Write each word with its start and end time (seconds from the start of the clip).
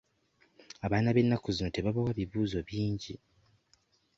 Abaana 0.85 1.09
b'ennaku 1.15 1.47
zino 1.55 1.69
tebabawa 1.75 2.11
bibuuzo 2.17 2.59
bingi. 2.67 3.13